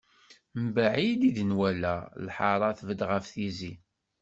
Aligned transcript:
Mebɛid 0.61 1.21
ay 1.23 1.31
d-nwala, 1.35 1.95
lḥara 2.25 2.69
tbedd 2.77 3.01
ɣef 3.09 3.25
tizi. 3.33 3.73